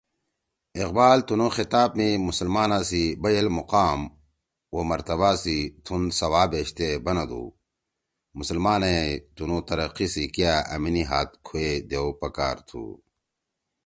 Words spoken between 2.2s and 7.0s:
مسلمانا سی بئیل مقام او مرتبہ سی تُھون سوا بیشتے